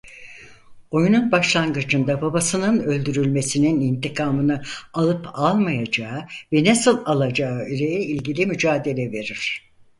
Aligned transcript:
Oyunun 0.91 1.31
başlangıcında 1.31 2.21
babasının 2.21 2.79
öldürülmesinin 2.79 3.81
intikamını 3.81 4.61
alıp 4.93 5.25
almayacağı 5.33 6.25
ve 6.53 6.63
nasıl 6.63 7.01
alacağı 7.05 7.69
ile 7.69 7.99
ilgili 8.01 8.45
mücadele 8.45 9.11
verir. 9.11 9.71